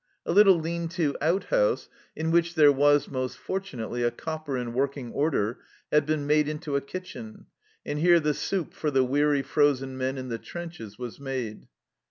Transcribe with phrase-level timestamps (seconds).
[0.25, 4.73] A little lean to outhouse, in which there was, most fortu nately, a copper in
[4.73, 5.59] working order,
[5.91, 7.45] had been made into a kitchen,
[7.85, 11.67] and here the soup for the weary, frozen men in the trenches was made.